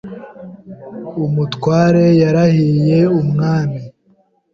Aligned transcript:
Umutware 1.25 2.05
yarahiye 2.21 2.97
umwami. 3.19 3.79